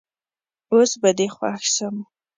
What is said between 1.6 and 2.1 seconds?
سم